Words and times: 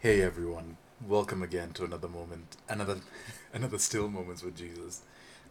Hey 0.00 0.22
everyone, 0.22 0.78
welcome 1.06 1.42
again 1.42 1.72
to 1.74 1.84
another 1.84 2.08
moment, 2.08 2.56
another 2.70 3.00
another 3.52 3.78
still 3.78 4.08
moments 4.08 4.42
with 4.42 4.56
Jesus. 4.56 5.02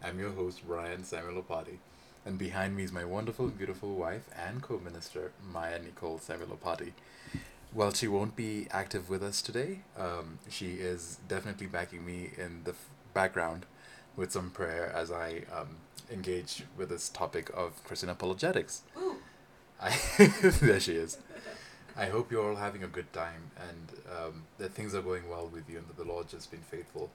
I'm 0.02 0.18
your 0.18 0.32
host 0.32 0.66
Brian 0.66 1.04
Samuel 1.04 1.40
Opati, 1.40 1.78
and 2.26 2.36
behind 2.36 2.76
me 2.76 2.82
is 2.82 2.90
my 2.90 3.04
wonderful, 3.04 3.46
beautiful 3.46 3.94
wife 3.94 4.28
and 4.36 4.60
co-minister 4.60 5.30
Maya 5.52 5.78
Nicole 5.78 6.18
Samuel 6.18 6.58
Opati. 6.58 6.90
While 7.72 7.92
she 7.92 8.08
won't 8.08 8.34
be 8.34 8.66
active 8.72 9.08
with 9.08 9.22
us 9.22 9.40
today, 9.40 9.82
um, 9.96 10.40
she 10.48 10.72
is 10.74 11.18
definitely 11.28 11.68
backing 11.68 12.04
me 12.04 12.30
in 12.36 12.62
the 12.64 12.72
f- 12.72 12.88
background 13.14 13.66
with 14.16 14.32
some 14.32 14.50
prayer 14.50 14.92
as 14.92 15.12
I 15.12 15.42
um, 15.56 15.76
engage 16.10 16.64
with 16.76 16.88
this 16.88 17.08
topic 17.08 17.50
of 17.54 17.84
Christian 17.84 18.08
apologetics. 18.08 18.82
Ooh. 18.98 19.18
I 19.80 19.96
there 20.42 20.80
she 20.80 20.94
is. 20.94 21.18
I 22.00 22.06
hope 22.06 22.32
you're 22.32 22.48
all 22.48 22.56
having 22.56 22.82
a 22.82 22.86
good 22.86 23.12
time 23.12 23.50
and 23.68 23.98
um, 24.10 24.42
that 24.56 24.72
things 24.72 24.94
are 24.94 25.02
going 25.02 25.28
well 25.28 25.50
with 25.52 25.68
you 25.68 25.76
and 25.76 25.86
that 25.86 25.98
the 25.98 26.10
Lord 26.10 26.30
has 26.30 26.46
been 26.46 26.62
faithful 26.62 27.10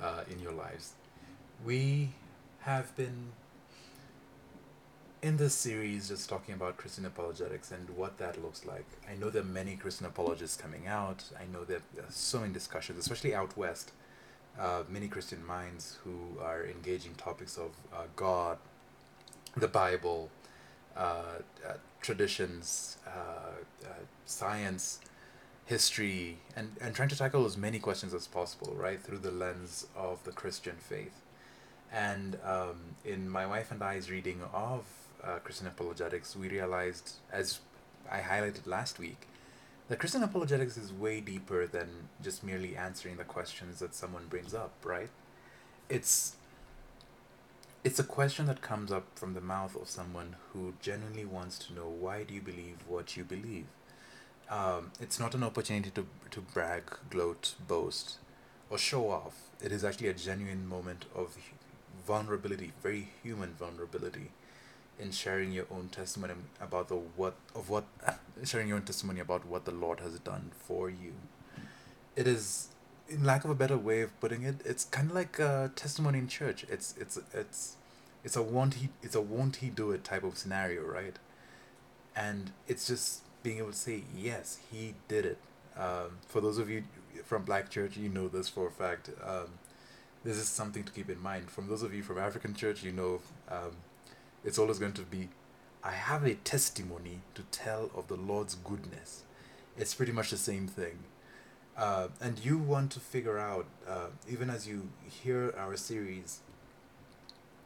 uh, 0.00 0.22
in 0.30 0.40
your 0.40 0.52
lives. 0.52 0.92
We 1.62 2.08
have 2.60 2.96
been 2.96 3.32
in 5.20 5.36
this 5.36 5.52
series 5.52 6.08
just 6.08 6.26
talking 6.26 6.54
about 6.54 6.78
Christian 6.78 7.04
apologetics 7.04 7.70
and 7.70 7.86
what 7.90 8.16
that 8.16 8.42
looks 8.42 8.64
like. 8.64 8.86
I 9.06 9.14
know 9.14 9.28
there 9.28 9.42
are 9.42 9.44
many 9.44 9.76
Christian 9.76 10.06
apologists 10.06 10.56
coming 10.56 10.86
out. 10.86 11.24
I 11.38 11.44
know 11.52 11.64
there 11.64 11.82
are 11.98 12.04
so 12.08 12.40
many 12.40 12.54
discussions, 12.54 12.98
especially 12.98 13.34
out 13.34 13.54
west, 13.58 13.92
uh, 14.58 14.84
many 14.88 15.06
Christian 15.06 15.44
minds 15.44 15.98
who 16.02 16.40
are 16.42 16.64
engaging 16.64 17.14
topics 17.16 17.58
of 17.58 17.72
uh, 17.92 18.04
God, 18.16 18.56
the 19.54 19.68
Bible, 19.68 20.30
traditions, 22.00 22.98
uh, 23.06 23.10
uh, 23.84 23.88
science, 24.26 25.00
history, 25.66 26.36
and, 26.54 26.76
and 26.80 26.94
trying 26.94 27.08
to 27.08 27.16
tackle 27.16 27.46
as 27.46 27.56
many 27.56 27.78
questions 27.78 28.12
as 28.12 28.26
possible, 28.26 28.74
right, 28.76 29.00
through 29.00 29.18
the 29.18 29.30
lens 29.30 29.86
of 29.96 30.22
the 30.24 30.32
Christian 30.32 30.76
faith. 30.76 31.22
And 31.90 32.38
um, 32.44 32.76
in 33.04 33.28
my 33.28 33.46
wife 33.46 33.70
and 33.70 33.82
I's 33.82 34.10
reading 34.10 34.40
of 34.52 34.84
uh, 35.22 35.38
Christian 35.38 35.66
apologetics, 35.66 36.36
we 36.36 36.48
realized, 36.48 37.14
as 37.32 37.60
I 38.10 38.20
highlighted 38.20 38.66
last 38.66 38.98
week, 38.98 39.26
that 39.88 39.98
Christian 39.98 40.22
apologetics 40.22 40.76
is 40.76 40.92
way 40.92 41.20
deeper 41.20 41.66
than 41.66 41.88
just 42.22 42.44
merely 42.44 42.76
answering 42.76 43.16
the 43.16 43.24
questions 43.24 43.78
that 43.78 43.94
someone 43.94 44.26
brings 44.28 44.54
up, 44.54 44.72
right? 44.84 45.10
It's 45.88 46.36
it's 47.84 47.98
a 47.98 48.04
question 48.04 48.46
that 48.46 48.62
comes 48.62 48.90
up 48.90 49.04
from 49.14 49.34
the 49.34 49.42
mouth 49.42 49.76
of 49.76 49.88
someone 49.90 50.36
who 50.52 50.72
genuinely 50.80 51.26
wants 51.26 51.58
to 51.58 51.74
know 51.74 51.86
why 51.86 52.24
do 52.24 52.32
you 52.32 52.40
believe 52.40 52.78
what 52.88 53.14
you 53.16 53.24
believe. 53.24 53.66
Um, 54.50 54.90
it's 55.00 55.20
not 55.20 55.34
an 55.34 55.42
opportunity 55.42 55.90
to 55.90 56.06
to 56.30 56.40
brag, 56.40 56.84
gloat, 57.10 57.54
boast, 57.68 58.16
or 58.70 58.78
show 58.78 59.10
off. 59.10 59.34
It 59.62 59.70
is 59.70 59.84
actually 59.84 60.08
a 60.08 60.14
genuine 60.14 60.66
moment 60.66 61.04
of 61.14 61.36
vulnerability, 62.06 62.72
very 62.82 63.08
human 63.22 63.52
vulnerability, 63.54 64.30
in 64.98 65.12
sharing 65.12 65.52
your 65.52 65.66
own 65.70 65.88
testimony 65.88 66.34
about 66.60 66.88
the 66.88 66.96
what 66.96 67.34
of 67.54 67.68
what 67.68 67.84
sharing 68.44 68.68
your 68.68 68.78
own 68.78 68.84
testimony 68.84 69.20
about 69.20 69.46
what 69.46 69.64
the 69.66 69.70
Lord 69.72 70.00
has 70.00 70.18
done 70.20 70.52
for 70.54 70.88
you. 70.88 71.12
It 72.16 72.26
is, 72.26 72.68
in 73.08 73.24
lack 73.24 73.44
of 73.44 73.50
a 73.50 73.54
better 73.54 73.76
way 73.76 74.02
of 74.02 74.18
putting 74.20 74.42
it, 74.42 74.56
it's 74.64 74.84
kind 74.84 75.10
of 75.10 75.16
like 75.16 75.38
a 75.38 75.70
testimony 75.74 76.18
in 76.18 76.28
church. 76.28 76.64
It's 76.68 76.94
it's 76.98 77.18
it's 77.32 77.76
it's 78.24 78.36
a 78.36 78.42
won't 78.42 78.74
he 78.74 78.88
it's 79.02 79.14
a 79.14 79.20
won't 79.20 79.56
he 79.56 79.68
do 79.68 79.90
it 79.92 80.04
type 80.04 80.24
of 80.24 80.38
scenario, 80.38 80.82
right? 80.82 81.16
And 82.16 82.52
it's 82.68 82.86
just 82.86 83.22
being 83.42 83.58
able 83.58 83.72
to 83.72 83.76
say 83.76 84.04
yes, 84.16 84.58
he 84.70 84.94
did 85.08 85.26
it. 85.26 85.38
Um, 85.76 86.18
for 86.28 86.40
those 86.40 86.58
of 86.58 86.70
you 86.70 86.84
from 87.24 87.42
Black 87.44 87.70
Church, 87.70 87.96
you 87.96 88.08
know 88.08 88.28
this 88.28 88.48
for 88.48 88.68
a 88.68 88.70
fact. 88.70 89.10
Um, 89.22 89.58
this 90.24 90.38
is 90.38 90.48
something 90.48 90.84
to 90.84 90.92
keep 90.92 91.10
in 91.10 91.22
mind. 91.22 91.50
From 91.50 91.68
those 91.68 91.82
of 91.82 91.92
you 91.92 92.02
from 92.02 92.18
African 92.18 92.54
Church, 92.54 92.82
you 92.82 92.92
know 92.92 93.20
um, 93.50 93.76
it's 94.44 94.58
always 94.58 94.78
going 94.78 94.92
to 94.94 95.02
be, 95.02 95.28
I 95.82 95.90
have 95.90 96.24
a 96.24 96.34
testimony 96.34 97.20
to 97.34 97.42
tell 97.50 97.90
of 97.94 98.08
the 98.08 98.16
Lord's 98.16 98.54
goodness. 98.54 99.24
It's 99.76 99.94
pretty 99.94 100.12
much 100.12 100.30
the 100.30 100.36
same 100.36 100.66
thing. 100.66 101.00
Uh, 101.76 102.08
and 102.20 102.44
you 102.44 102.56
want 102.56 102.92
to 102.92 103.00
figure 103.00 103.38
out, 103.38 103.66
uh, 103.88 104.06
even 104.30 104.48
as 104.48 104.66
you 104.66 104.88
hear 105.02 105.52
our 105.58 105.76
series, 105.76 106.40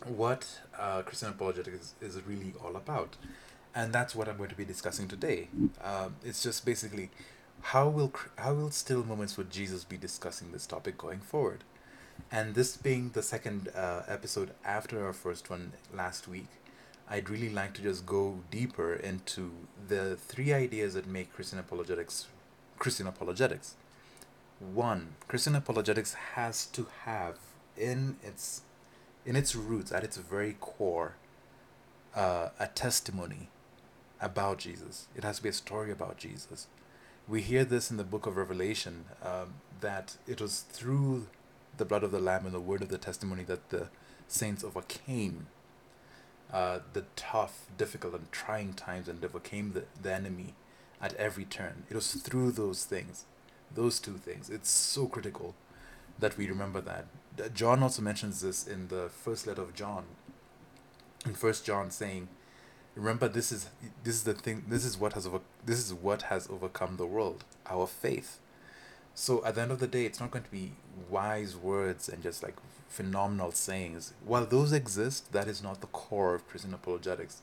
what 0.07 0.61
uh, 0.79 1.03
Christian 1.03 1.29
apologetics 1.29 1.95
is, 2.01 2.17
is 2.17 2.23
really 2.27 2.55
all 2.65 2.77
about. 2.77 3.17
And 3.75 3.93
that's 3.93 4.15
what 4.15 4.29
I'm 4.29 4.37
going 4.37 4.49
to 4.49 4.57
be 4.57 4.65
discussing 4.65 5.09
today. 5.09 5.49
Um, 5.85 6.17
it's 6.25 6.43
just 6.43 6.65
basically 6.65 7.11
how 7.61 7.89
will 7.89 8.13
how 8.37 8.55
will 8.55 8.71
still 8.71 9.05
moments 9.05 9.37
with 9.37 9.51
Jesus 9.51 9.85
be 9.85 9.97
discussing 9.97 10.53
this 10.53 10.67
topic 10.67 10.97
going 10.97 11.21
forward. 11.21 11.65
And 12.33 12.55
this 12.55 12.77
being 12.77 13.11
the 13.11 13.23
second 13.23 13.69
uh, 13.75 14.03
episode 14.09 14.51
after 14.65 15.05
our 15.07 15.13
first 15.13 15.51
one 15.51 15.73
last 15.95 16.27
week, 16.27 16.49
I'd 17.09 17.31
really 17.31 17.51
like 17.51 17.75
to 17.75 17.83
just 17.83 18.07
go 18.07 18.41
deeper 18.51 18.95
into 18.95 19.53
the 19.87 20.17
three 20.17 20.53
ideas 20.53 20.95
that 20.95 21.07
make 21.07 21.33
Christian 21.33 21.59
apologetics 21.59 22.27
Christian 22.79 23.07
apologetics. 23.07 23.75
One, 24.61 25.15
Christian 25.29 25.55
apologetics 25.55 26.15
has 26.35 26.67
to 26.67 26.87
have 27.05 27.39
in 27.77 28.17
its 28.23 28.63
in 29.25 29.37
its 29.37 29.55
roots, 29.55 29.93
at 29.93 30.05
its 30.05 30.17
very 30.17 30.57
core, 30.59 31.17
uh, 32.15 32.49
a 32.59 32.67
testimony 32.69 33.49
about 34.21 34.59
Jesus. 34.59 35.07
It 35.15 35.23
has 35.23 35.37
to 35.37 35.43
be 35.43 35.49
a 35.51 35.53
story 35.53 35.91
about 35.91 36.17
Jesus. 36.17 36.67
We 37.29 37.43
hear 37.43 37.65
this 37.65 37.91
in 37.91 37.99
the 37.99 38.05
book 38.05 38.27
of 38.27 38.37
Revelation 38.37 39.05
um, 39.23 39.55
that 39.81 40.17
it 40.27 40.41
was 40.41 40.61
through 40.61 41.27
the 41.77 41.85
blood 41.85 42.03
of 42.03 42.11
the 42.11 42.21
Lamb 42.21 42.47
and 42.47 42.55
the 42.55 42.61
word 42.61 42.83
of 42.83 42.89
the 42.89 42.99
testimony 42.99 43.45
that 43.45 43.69
the 43.69 43.89
saints 44.27 44.65
overcame 44.65 45.49
uh, 46.53 46.81
the 46.95 47.05
tough, 47.15 47.67
difficult, 47.77 48.15
and 48.15 48.33
trying 48.33 48.73
times 48.73 49.09
and 49.09 49.23
overcame 49.25 49.73
the, 49.73 49.85
the 50.01 50.13
enemy 50.13 50.55
at 51.01 51.15
every 51.15 51.45
turn. 51.45 51.85
It 51.91 51.95
was 51.95 52.13
through 52.15 52.53
those 52.53 52.85
things, 52.85 53.27
those 53.75 54.01
two 54.01 54.15
things. 54.15 54.51
It's 54.51 54.71
so 54.71 55.07
critical 55.07 55.55
that 56.19 56.37
we 56.37 56.49
remember 56.49 56.81
that. 56.81 57.07
John 57.55 57.83
also 57.83 58.03
mentions 58.03 58.41
this 58.41 58.67
in 58.67 58.89
the 58.89 59.09
first 59.09 59.47
letter 59.47 59.63
of 59.63 59.75
John, 59.75 60.05
in 61.25 61.35
First 61.35 61.65
John, 61.65 61.91
saying, 61.91 62.29
"Remember, 62.97 63.29
this 63.29 63.53
is 63.53 63.69
this 64.03 64.17
is 64.17 64.25
the 64.25 64.35
thing. 64.35 64.65
This 64.69 64.85
is 64.85 64.99
what 64.99 65.13
has 65.13 65.27
over, 65.27 65.41
this 65.65 65.79
is 65.79 65.95
what 65.95 66.23
has 66.23 66.49
overcome 66.51 66.97
the 66.97 67.07
world. 67.07 67.45
Our 67.67 67.87
faith." 67.87 68.41
So 69.15 69.45
at 69.45 69.57
the 69.57 69.63
end 69.63 69.73
of 69.73 69.81
the 69.81 69.89
day, 69.89 70.05
it's 70.05 70.21
not 70.21 70.31
going 70.31 70.45
to 70.45 70.51
be 70.51 70.73
wise 71.09 71.57
words 71.57 72.09
and 72.09 72.23
just 72.23 72.43
like 72.43 72.55
phenomenal 72.89 73.53
sayings. 73.53 74.15
While 74.25 74.47
those 74.47 74.73
exist, 74.73 75.33
that 75.33 75.49
is 75.49 75.63
not 75.63 75.81
the 75.81 75.89
core 75.89 76.35
of 76.35 76.47
Christian 76.49 76.73
apologetics. 76.73 77.43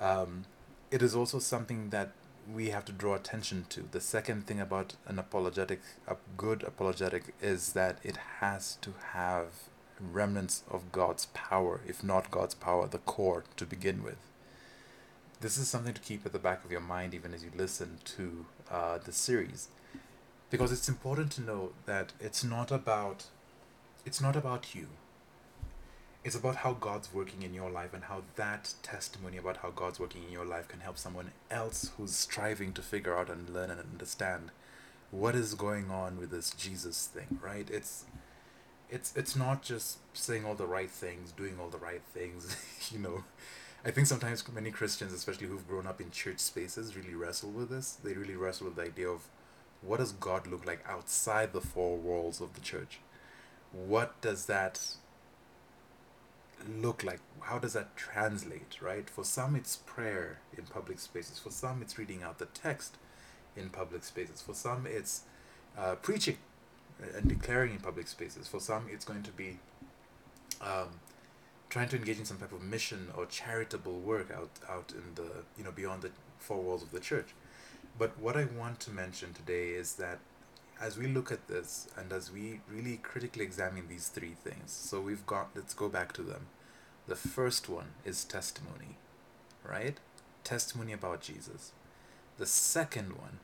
Um, 0.00 0.44
it 0.90 1.00
is 1.00 1.14
also 1.14 1.38
something 1.38 1.90
that 1.90 2.12
we 2.50 2.70
have 2.70 2.84
to 2.86 2.92
draw 2.92 3.14
attention 3.14 3.66
to. 3.70 3.84
The 3.90 4.00
second 4.00 4.46
thing 4.46 4.60
about 4.60 4.94
an 5.06 5.18
apologetic, 5.18 5.80
a 6.06 6.16
good 6.36 6.62
apologetic, 6.62 7.34
is 7.40 7.72
that 7.72 7.98
it 8.02 8.16
has 8.40 8.76
to 8.82 8.94
have 9.12 9.68
remnants 10.00 10.64
of 10.70 10.90
God's 10.92 11.26
power, 11.26 11.80
if 11.86 12.02
not 12.02 12.30
God's 12.30 12.54
power, 12.54 12.88
the 12.88 12.98
core 12.98 13.44
to 13.56 13.64
begin 13.66 14.02
with. 14.02 14.18
This 15.40 15.58
is 15.58 15.68
something 15.68 15.94
to 15.94 16.00
keep 16.00 16.24
at 16.26 16.32
the 16.32 16.38
back 16.38 16.64
of 16.64 16.70
your 16.70 16.80
mind 16.80 17.14
even 17.14 17.34
as 17.34 17.44
you 17.44 17.50
listen 17.56 17.98
to 18.04 18.46
uh, 18.70 18.98
the 18.98 19.12
series, 19.12 19.68
because 20.50 20.72
it's 20.72 20.88
important 20.88 21.32
to 21.32 21.42
know 21.42 21.72
that 21.86 22.12
it's 22.20 22.44
not 22.44 22.70
about, 22.70 23.26
it's 24.04 24.20
not 24.20 24.36
about 24.36 24.74
you. 24.74 24.88
It's 26.24 26.36
about 26.36 26.56
how 26.56 26.74
God's 26.74 27.12
working 27.12 27.42
in 27.42 27.52
your 27.52 27.70
life 27.70 27.92
and 27.92 28.04
how 28.04 28.22
that 28.36 28.74
testimony 28.82 29.38
about 29.38 29.56
how 29.56 29.70
God's 29.70 29.98
working 29.98 30.22
in 30.22 30.32
your 30.32 30.44
life 30.44 30.68
can 30.68 30.80
help 30.80 30.96
someone 30.96 31.32
else 31.50 31.90
who's 31.96 32.14
striving 32.14 32.72
to 32.74 32.82
figure 32.82 33.16
out 33.16 33.28
and 33.28 33.50
learn 33.50 33.70
and 33.70 33.80
understand 33.80 34.52
what 35.10 35.34
is 35.34 35.54
going 35.54 35.90
on 35.90 36.18
with 36.18 36.30
this 36.30 36.50
Jesus 36.50 37.08
thing, 37.08 37.38
right? 37.42 37.68
It's 37.70 38.04
it's 38.88 39.12
it's 39.16 39.34
not 39.34 39.62
just 39.62 39.98
saying 40.14 40.44
all 40.44 40.54
the 40.54 40.66
right 40.66 40.90
things, 40.90 41.32
doing 41.32 41.58
all 41.60 41.68
the 41.68 41.78
right 41.78 42.02
things, 42.14 42.56
you 42.92 42.98
know. 43.00 43.24
I 43.84 43.90
think 43.90 44.06
sometimes 44.06 44.44
many 44.52 44.70
Christians, 44.70 45.12
especially 45.12 45.48
who've 45.48 45.66
grown 45.66 45.88
up 45.88 46.00
in 46.00 46.12
church 46.12 46.38
spaces, 46.38 46.94
really 46.94 47.14
wrestle 47.14 47.50
with 47.50 47.68
this. 47.68 47.98
They 48.04 48.12
really 48.12 48.36
wrestle 48.36 48.66
with 48.66 48.76
the 48.76 48.82
idea 48.82 49.08
of 49.08 49.26
what 49.80 49.98
does 49.98 50.12
God 50.12 50.46
look 50.46 50.64
like 50.64 50.84
outside 50.88 51.52
the 51.52 51.60
four 51.60 51.96
walls 51.96 52.40
of 52.40 52.54
the 52.54 52.60
church? 52.60 53.00
What 53.72 54.20
does 54.20 54.46
that 54.46 54.94
look 56.68 57.02
like? 57.02 57.20
How 57.40 57.58
does 57.58 57.72
that 57.72 57.96
translate, 57.96 58.80
right? 58.80 59.08
For 59.08 59.24
some, 59.24 59.56
it's 59.56 59.76
prayer 59.76 60.40
in 60.56 60.64
public 60.64 60.98
spaces. 61.00 61.38
For 61.38 61.50
some, 61.50 61.82
it's 61.82 61.98
reading 61.98 62.22
out 62.22 62.38
the 62.38 62.46
text 62.46 62.96
in 63.56 63.68
public 63.70 64.04
spaces. 64.04 64.40
For 64.40 64.54
some, 64.54 64.86
it's 64.86 65.22
uh, 65.78 65.96
preaching 65.96 66.38
and 67.14 67.28
declaring 67.28 67.72
in 67.72 67.78
public 67.78 68.08
spaces. 68.08 68.48
For 68.48 68.60
some, 68.60 68.86
it's 68.90 69.04
going 69.04 69.22
to 69.24 69.32
be 69.32 69.58
um, 70.60 71.00
trying 71.68 71.88
to 71.88 71.96
engage 71.96 72.18
in 72.18 72.24
some 72.24 72.38
type 72.38 72.52
of 72.52 72.62
mission 72.62 73.08
or 73.16 73.26
charitable 73.26 73.98
work 73.98 74.30
out 74.30 74.50
out 74.68 74.92
in 74.92 75.14
the 75.14 75.30
you 75.56 75.64
know 75.64 75.72
beyond 75.72 76.02
the 76.02 76.10
four 76.38 76.60
walls 76.60 76.82
of 76.82 76.92
the 76.92 77.00
church. 77.00 77.30
But 77.98 78.18
what 78.18 78.36
I 78.36 78.44
want 78.44 78.80
to 78.80 78.90
mention 78.90 79.32
today 79.32 79.70
is 79.70 79.94
that 79.94 80.18
as 80.82 80.98
we 80.98 81.06
look 81.06 81.30
at 81.30 81.46
this 81.46 81.86
and 81.96 82.12
as 82.12 82.32
we 82.32 82.60
really 82.68 82.96
critically 82.96 83.44
examine 83.44 83.86
these 83.88 84.08
three 84.08 84.34
things, 84.34 84.72
so 84.72 85.00
we've 85.00 85.24
got, 85.24 85.50
let's 85.54 85.74
go 85.74 85.88
back 85.88 86.12
to 86.12 86.22
them. 86.22 86.46
The 87.06 87.14
first 87.14 87.68
one 87.68 87.92
is 88.04 88.24
testimony, 88.24 88.96
right? 89.64 89.98
Testimony 90.42 90.92
about 90.92 91.20
Jesus. 91.20 91.70
The 92.36 92.46
second 92.46 93.12
one, 93.12 93.38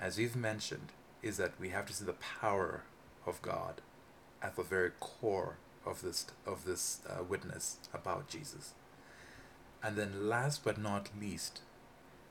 as 0.00 0.16
we've 0.16 0.34
mentioned, 0.34 0.92
is 1.22 1.36
that 1.36 1.52
we 1.60 1.68
have 1.68 1.84
to 1.86 1.92
see 1.92 2.04
the 2.06 2.14
power 2.14 2.84
of 3.26 3.42
God 3.42 3.82
at 4.42 4.56
the 4.56 4.62
very 4.62 4.92
core 5.00 5.56
of 5.84 6.00
this 6.00 6.26
of 6.46 6.64
this 6.64 7.00
uh, 7.08 7.22
witness 7.22 7.76
about 7.92 8.28
Jesus. 8.28 8.72
And 9.82 9.96
then 9.96 10.28
last 10.30 10.64
but 10.64 10.78
not 10.78 11.10
least, 11.18 11.60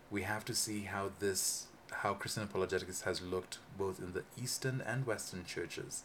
we 0.10 0.24
have 0.24 0.44
to 0.46 0.56
see 0.56 0.82
how 0.82 1.12
this 1.20 1.68
how 2.02 2.14
Christian 2.14 2.44
apologetics 2.44 3.02
has 3.02 3.22
looked 3.22 3.60
both 3.78 4.00
in 4.00 4.14
the 4.14 4.24
Eastern 4.42 4.82
and 4.82 5.06
Western 5.06 5.46
churches, 5.46 6.04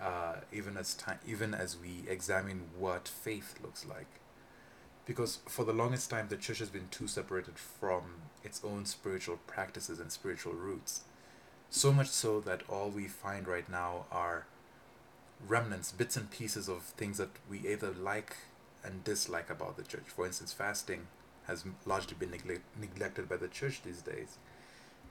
uh, 0.00 0.36
even 0.52 0.76
as 0.76 0.94
time, 0.94 1.18
even 1.26 1.54
as 1.54 1.76
we 1.76 2.08
examine 2.08 2.62
what 2.78 3.08
faith 3.08 3.54
looks 3.62 3.84
like, 3.86 4.20
because 5.04 5.38
for 5.46 5.64
the 5.64 5.72
longest 5.72 6.10
time 6.10 6.28
the 6.28 6.36
church 6.36 6.58
has 6.58 6.70
been 6.70 6.88
too 6.90 7.06
separated 7.06 7.58
from 7.58 8.22
its 8.44 8.60
own 8.64 8.84
spiritual 8.86 9.38
practices 9.46 10.00
and 10.00 10.10
spiritual 10.10 10.54
roots, 10.54 11.02
so 11.70 11.92
much 11.92 12.08
so 12.08 12.40
that 12.40 12.62
all 12.68 12.90
we 12.90 13.06
find 13.06 13.46
right 13.48 13.68
now 13.70 14.06
are 14.10 14.46
remnants, 15.46 15.92
bits 15.92 16.16
and 16.16 16.30
pieces 16.30 16.68
of 16.68 16.82
things 16.82 17.18
that 17.18 17.30
we 17.50 17.58
either 17.66 17.90
like 17.90 18.36
and 18.84 19.04
dislike 19.04 19.50
about 19.50 19.76
the 19.76 19.82
church. 19.82 20.04
For 20.06 20.26
instance, 20.26 20.52
fasting 20.52 21.06
has 21.46 21.64
largely 21.84 22.14
been 22.18 22.30
neglect- 22.30 22.76
neglected 22.78 23.28
by 23.28 23.36
the 23.36 23.48
church 23.48 23.82
these 23.82 24.02
days 24.02 24.38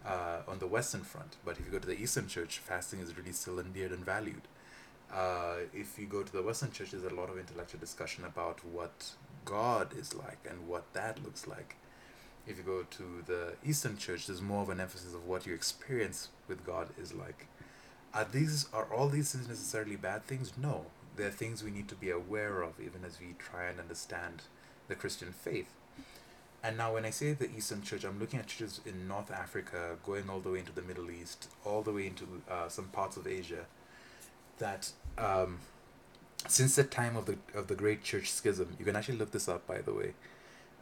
uh, 0.06 0.40
on 0.48 0.60
the 0.60 0.68
Western 0.68 1.02
front. 1.02 1.36
But 1.46 1.58
if 1.58 1.66
you 1.66 1.72
go 1.72 1.80
to 1.80 1.88
the 1.88 2.00
Eastern 2.00 2.28
church, 2.28 2.60
fasting 2.60 3.00
is 3.00 3.18
really 3.18 3.32
still 3.32 3.60
endeared 3.60 3.92
and 3.92 4.06
valued. 4.06 4.42
Uh, 5.14 5.56
if 5.74 6.00
you 6.00 6.06
go 6.06 6.24
to 6.24 6.32
the 6.32 6.42
Western 6.42 6.72
church, 6.72 6.92
there's 6.92 7.04
a 7.04 7.14
lot 7.14 7.30
of 7.30 7.38
intellectual 7.38 7.80
discussion 7.80 8.24
about 8.24 8.64
what 8.66 9.12
God 9.44 9.98
is 9.98 10.14
like 10.14 10.40
and 10.50 10.68
what 10.68 10.94
that 10.94 11.24
looks 11.24 11.48
like. 11.48 11.76
If 12.48 12.58
you 12.58 12.64
go 12.64 12.84
to 12.84 13.24
the 13.26 13.54
Eastern 13.64 13.98
church, 13.98 14.28
there's 14.28 14.42
more 14.42 14.64
of 14.64 14.70
an 14.70 14.80
emphasis 14.80 15.14
of 15.14 15.28
what 15.28 15.46
your 15.46 15.56
experience 15.56 16.30
with 16.48 16.66
God 16.66 16.90
is 17.00 17.14
like. 17.14 17.48
Are 18.14 18.26
these 18.26 18.68
are 18.74 18.86
all 18.86 19.10
these 19.10 19.32
things 19.32 19.48
necessarily 19.48 19.96
bad 19.96 20.26
things? 20.26 20.54
No, 20.58 20.86
they're 21.16 21.30
things 21.30 21.64
we 21.64 21.72
need 21.72 21.88
to 21.90 21.96
be 21.96 22.10
aware 22.10 22.62
of, 22.62 22.80
even 22.80 23.06
as 23.06 23.20
we 23.20 23.36
try 23.38 23.66
and 23.66 23.80
understand 23.80 24.44
the 24.88 24.96
Christian 24.96 25.32
faith. 25.32 25.70
And 26.64 26.78
now, 26.78 26.94
when 26.94 27.06
I 27.06 27.10
say 27.10 27.34
the 27.34 27.50
Eastern 27.50 27.82
Church, 27.82 28.04
I'm 28.04 28.20
looking 28.20 28.40
at 28.40 28.48
churches 28.48 28.82
in 28.86 29.08
North 29.08 29.32
Africa, 29.32 29.98
going 30.06 30.30
all 30.30 30.40
the 30.40 30.52
way 30.52 30.60
into 30.60 30.72
the 30.72 30.84
Middle 30.84 31.10
East, 31.10 31.48
all 31.66 31.82
the 31.82 31.92
way 31.92 32.06
into 32.06 32.28
uh, 32.50 32.70
some 32.70 32.86
parts 32.90 33.18
of 33.18 33.26
Asia, 33.26 33.66
that 34.60 34.92
um, 35.18 35.58
since 36.48 36.76
the 36.76 36.84
time 36.84 37.16
of 37.16 37.26
the 37.26 37.38
of 37.56 37.68
the 37.68 37.76
Great 37.76 38.04
Church 38.04 38.32
Schism, 38.32 38.76
you 38.78 38.86
can 38.86 38.96
actually 38.96 39.18
look 39.18 39.32
this 39.32 39.50
up, 39.50 39.66
by 39.66 39.80
the 39.82 39.94
way, 39.94 40.14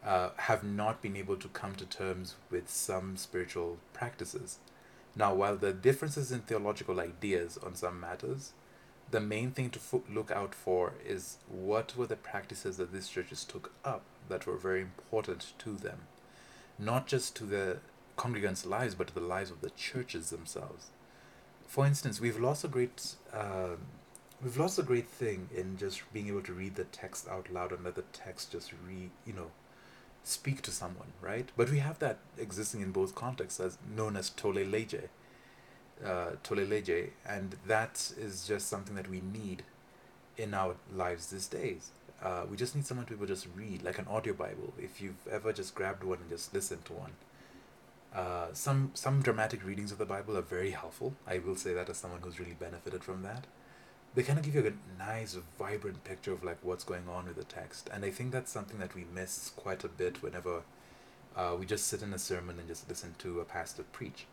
uh, 0.04 0.30
have 0.36 0.62
not 0.62 1.00
been 1.00 1.16
able 1.16 1.36
to 1.36 1.48
come 1.48 1.74
to 1.76 1.86
terms 1.86 2.34
with 2.50 2.68
some 2.68 3.16
spiritual 3.16 3.78
practices. 3.94 4.58
Now, 5.16 5.34
while 5.34 5.64
are 5.64 5.72
differences 5.72 6.30
in 6.30 6.40
theological 6.40 7.00
ideas 7.00 7.58
on 7.64 7.74
some 7.74 7.98
matters, 7.98 8.52
the 9.10 9.20
main 9.20 9.50
thing 9.50 9.70
to 9.70 9.78
fo- 9.78 10.04
look 10.08 10.30
out 10.30 10.54
for 10.54 10.94
is 11.04 11.38
what 11.48 11.96
were 11.96 12.06
the 12.06 12.16
practices 12.16 12.76
that 12.76 12.92
these 12.92 13.08
churches 13.08 13.44
took 13.44 13.72
up 13.84 14.02
that 14.28 14.46
were 14.46 14.56
very 14.56 14.80
important 14.80 15.52
to 15.58 15.74
them, 15.74 16.00
not 16.78 17.06
just 17.06 17.34
to 17.36 17.44
the 17.44 17.78
congregants' 18.16 18.66
lives, 18.66 18.94
but 18.94 19.08
to 19.08 19.14
the 19.14 19.20
lives 19.20 19.50
of 19.50 19.60
the 19.60 19.70
churches 19.70 20.30
themselves. 20.30 20.88
For 21.66 21.86
instance, 21.86 22.20
we've 22.20 22.38
lost 22.38 22.64
a 22.64 22.68
great 22.68 23.14
uh, 23.32 23.76
we've 24.42 24.58
lost 24.58 24.78
a 24.78 24.82
great 24.82 25.08
thing 25.08 25.48
in 25.54 25.76
just 25.76 26.02
being 26.12 26.28
able 26.28 26.42
to 26.42 26.52
read 26.52 26.76
the 26.76 26.84
text 26.84 27.28
out 27.28 27.52
loud 27.52 27.72
and 27.72 27.84
let 27.84 27.94
the 27.94 28.04
text 28.12 28.52
just 28.52 28.72
read, 28.86 29.10
you 29.26 29.32
know, 29.32 29.50
speak 30.24 30.62
to 30.62 30.70
someone, 30.70 31.12
right? 31.20 31.48
But 31.56 31.70
we 31.70 31.78
have 31.78 31.98
that 31.98 32.18
existing 32.38 32.80
in 32.80 32.92
both 32.92 33.14
contexts 33.14 33.60
as 33.60 33.78
known 33.96 34.16
as 34.16 34.30
tolle 34.30 34.64
lege 34.64 35.08
uh, 36.04 36.30
Tolle 36.42 36.66
lege, 36.66 37.10
and 37.26 37.56
that 37.66 38.12
is 38.18 38.46
just 38.46 38.68
something 38.68 38.94
that 38.96 39.08
we 39.08 39.20
need 39.20 39.62
in 40.36 40.54
our 40.54 40.76
lives 40.94 41.26
these 41.26 41.46
days. 41.46 41.90
Uh, 42.22 42.42
we 42.50 42.56
just 42.56 42.74
need 42.76 42.86
someone 42.86 43.06
to 43.06 43.12
be 43.12 43.16
able 43.16 43.26
to 43.26 43.32
just 43.34 43.46
read, 43.56 43.82
like 43.82 43.98
an 43.98 44.06
audio 44.08 44.34
Bible. 44.34 44.72
If 44.78 45.00
you've 45.00 45.26
ever 45.30 45.52
just 45.52 45.74
grabbed 45.74 46.04
one 46.04 46.18
and 46.20 46.28
just 46.28 46.52
listened 46.52 46.84
to 46.86 46.92
one, 46.92 47.12
uh, 48.14 48.46
some 48.52 48.90
some 48.94 49.22
dramatic 49.22 49.64
readings 49.64 49.92
of 49.92 49.98
the 49.98 50.04
Bible 50.04 50.36
are 50.36 50.42
very 50.42 50.72
helpful. 50.72 51.14
I 51.26 51.38
will 51.38 51.56
say 51.56 51.72
that 51.74 51.88
as 51.88 51.96
someone 51.96 52.20
who's 52.22 52.40
really 52.40 52.56
benefited 52.58 53.04
from 53.04 53.22
that. 53.22 53.46
They 54.12 54.24
kind 54.24 54.40
of 54.40 54.44
give 54.44 54.56
you 54.56 54.66
a 54.66 54.98
nice, 54.98 55.36
vibrant 55.56 56.02
picture 56.02 56.32
of 56.32 56.42
like 56.42 56.58
what's 56.62 56.82
going 56.82 57.08
on 57.08 57.26
with 57.26 57.36
the 57.36 57.44
text, 57.44 57.88
and 57.92 58.04
I 58.04 58.10
think 58.10 58.32
that's 58.32 58.50
something 58.50 58.78
that 58.78 58.94
we 58.94 59.04
miss 59.14 59.52
quite 59.56 59.84
a 59.84 59.88
bit 59.88 60.20
whenever 60.20 60.62
uh, 61.36 61.54
we 61.58 61.64
just 61.64 61.86
sit 61.86 62.02
in 62.02 62.12
a 62.12 62.18
sermon 62.18 62.58
and 62.58 62.66
just 62.66 62.88
listen 62.88 63.14
to 63.18 63.40
a 63.40 63.44
pastor 63.44 63.84
preach. 63.92 64.26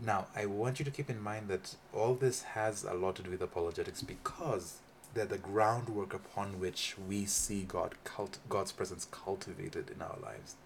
Now, 0.00 0.26
I 0.34 0.46
want 0.46 0.78
you 0.78 0.84
to 0.84 0.90
keep 0.90 1.08
in 1.08 1.20
mind 1.20 1.48
that 1.48 1.76
all 1.92 2.14
this 2.14 2.42
has 2.42 2.84
a 2.84 2.94
lot 2.94 3.16
to 3.16 3.22
do 3.22 3.30
with 3.30 3.42
apologetics 3.42 4.02
because 4.02 4.78
they're 5.14 5.24
the 5.24 5.38
groundwork 5.38 6.12
upon 6.12 6.58
which 6.58 6.96
we 7.08 7.24
see 7.24 7.62
God 7.62 7.94
cult- 8.02 8.38
God's 8.48 8.72
presence 8.72 9.06
cultivated 9.10 9.90
in 9.90 10.02
our 10.02 10.16
lives. 10.20 10.56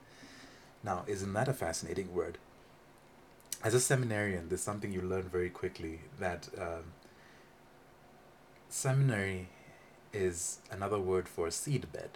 Now, 0.82 1.04
isn't 1.06 1.32
that 1.34 1.48
a 1.48 1.52
fascinating 1.52 2.14
word? 2.14 2.38
As 3.62 3.74
a 3.74 3.80
seminarian, 3.80 4.48
there's 4.48 4.62
something 4.62 4.92
you 4.92 5.02
learn 5.02 5.28
very 5.28 5.50
quickly 5.50 6.00
that 6.18 6.48
um, 6.58 6.92
seminary 8.68 9.48
is 10.12 10.60
another 10.70 10.98
word 10.98 11.28
for 11.28 11.50
seed 11.50 11.92
bed. 11.92 12.10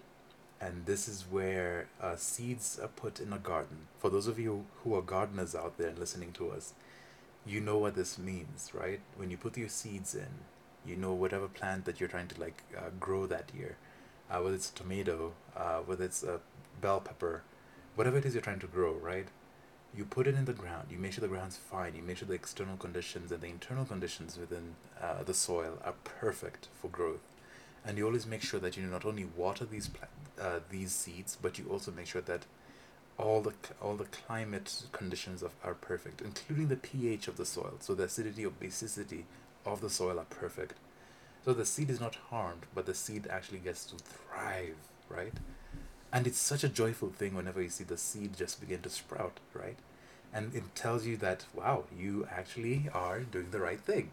And 0.60 0.86
this 0.86 1.08
is 1.08 1.24
where 1.28 1.88
uh, 2.00 2.14
seeds 2.14 2.78
are 2.80 2.88
put 2.88 3.18
in 3.18 3.32
a 3.32 3.38
garden. 3.38 3.88
For 3.98 4.08
those 4.08 4.28
of 4.28 4.38
you 4.38 4.64
who 4.82 4.94
are 4.94 5.02
gardeners 5.02 5.56
out 5.56 5.76
there 5.76 5.92
listening 5.92 6.32
to 6.34 6.52
us, 6.52 6.72
you 7.46 7.60
know 7.60 7.78
what 7.78 7.94
this 7.94 8.18
means, 8.18 8.70
right? 8.72 9.00
When 9.16 9.30
you 9.30 9.36
put 9.36 9.56
your 9.56 9.68
seeds 9.68 10.14
in, 10.14 10.28
you 10.86 10.96
know 10.96 11.12
whatever 11.12 11.48
plant 11.48 11.84
that 11.84 12.00
you're 12.00 12.08
trying 12.08 12.28
to 12.28 12.40
like 12.40 12.62
uh, 12.76 12.90
grow 12.98 13.26
that 13.26 13.50
year, 13.54 13.76
uh, 14.30 14.38
whether 14.38 14.54
it's 14.54 14.70
a 14.70 14.74
tomato, 14.74 15.32
uh, 15.56 15.78
whether 15.78 16.04
it's 16.04 16.22
a 16.22 16.40
bell 16.80 17.00
pepper, 17.00 17.42
whatever 17.94 18.18
it 18.18 18.24
is 18.24 18.34
you're 18.34 18.42
trying 18.42 18.60
to 18.60 18.66
grow, 18.66 18.94
right? 18.94 19.28
You 19.94 20.04
put 20.04 20.26
it 20.26 20.34
in 20.34 20.46
the 20.46 20.54
ground. 20.54 20.88
You 20.90 20.98
make 20.98 21.12
sure 21.12 21.20
the 21.20 21.28
ground's 21.28 21.56
fine. 21.58 21.94
You 21.94 22.02
make 22.02 22.16
sure 22.16 22.26
the 22.26 22.34
external 22.34 22.76
conditions 22.78 23.30
and 23.30 23.42
the 23.42 23.48
internal 23.48 23.84
conditions 23.84 24.38
within 24.38 24.76
uh, 25.00 25.22
the 25.22 25.34
soil 25.34 25.78
are 25.84 25.94
perfect 26.04 26.68
for 26.80 26.88
growth. 26.88 27.20
And 27.84 27.98
you 27.98 28.06
always 28.06 28.26
make 28.26 28.42
sure 28.42 28.60
that 28.60 28.76
you 28.76 28.84
not 28.84 29.04
only 29.04 29.26
water 29.36 29.66
these 29.66 29.88
plant, 29.88 30.10
uh, 30.40 30.60
these 30.70 30.92
seeds, 30.92 31.36
but 31.40 31.58
you 31.58 31.66
also 31.68 31.90
make 31.90 32.06
sure 32.06 32.22
that 32.22 32.46
all 33.18 33.40
the 33.40 33.52
all 33.80 33.96
the 33.96 34.04
climate 34.04 34.84
conditions 34.92 35.42
of, 35.42 35.52
are 35.62 35.74
perfect, 35.74 36.20
including 36.20 36.68
the 36.68 36.76
pH 36.76 37.28
of 37.28 37.36
the 37.36 37.46
soil. 37.46 37.74
So 37.80 37.94
the 37.94 38.04
acidity 38.04 38.44
or 38.44 38.50
basicity 38.50 39.24
of 39.64 39.80
the 39.80 39.90
soil 39.90 40.18
are 40.18 40.24
perfect. 40.24 40.74
So 41.44 41.52
the 41.52 41.66
seed 41.66 41.90
is 41.90 42.00
not 42.00 42.16
harmed, 42.30 42.66
but 42.74 42.86
the 42.86 42.94
seed 42.94 43.26
actually 43.28 43.58
gets 43.58 43.84
to 43.86 43.96
thrive, 43.96 44.76
right? 45.08 45.34
And 46.12 46.26
it's 46.26 46.38
such 46.38 46.62
a 46.62 46.68
joyful 46.68 47.08
thing 47.08 47.34
whenever 47.34 47.62
you 47.62 47.68
see 47.68 47.84
the 47.84 47.96
seed 47.96 48.36
just 48.36 48.60
begin 48.60 48.82
to 48.82 48.90
sprout, 48.90 49.40
right? 49.54 49.78
And 50.32 50.54
it 50.54 50.74
tells 50.74 51.04
you 51.04 51.16
that, 51.18 51.44
wow, 51.54 51.84
you 51.96 52.26
actually 52.30 52.88
are 52.94 53.20
doing 53.20 53.50
the 53.50 53.60
right 53.60 53.80
thing. 53.80 54.12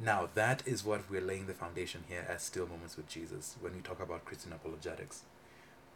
Now, 0.00 0.28
that 0.34 0.62
is 0.64 0.84
what 0.84 1.10
we're 1.10 1.20
laying 1.20 1.46
the 1.46 1.54
foundation 1.54 2.04
here 2.08 2.24
as 2.28 2.42
Still 2.42 2.66
Moments 2.66 2.96
with 2.96 3.08
Jesus 3.08 3.56
when 3.60 3.74
we 3.74 3.80
talk 3.80 4.00
about 4.00 4.24
Christian 4.24 4.52
apologetics 4.52 5.22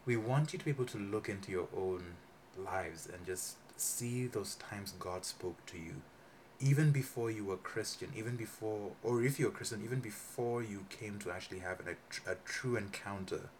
we 0.04 0.16
want 0.16 0.52
you 0.52 0.58
to 0.58 0.64
be 0.64 0.70
able 0.70 0.86
to 0.86 0.98
look 0.98 1.28
into 1.28 1.50
your 1.52 1.68
own 1.76 2.14
lives 2.56 3.08
and 3.12 3.24
just 3.26 3.56
see 3.76 4.26
those 4.26 4.56
times 4.56 4.94
God 4.98 5.24
spoke 5.24 5.64
to 5.66 5.78
you, 5.78 6.02
even 6.60 6.90
before 6.90 7.30
you 7.30 7.44
were 7.44 7.56
Christian, 7.56 8.10
even 8.16 8.36
before, 8.36 8.92
or 9.02 9.22
if 9.22 9.38
you're 9.38 9.50
Christian, 9.50 9.82
even 9.84 10.00
before 10.00 10.62
you 10.62 10.86
came 10.90 11.18
to 11.20 11.30
actually 11.30 11.60
have 11.60 11.80
a, 11.86 12.30
a 12.30 12.36
true 12.44 12.76
encounter 12.76 13.50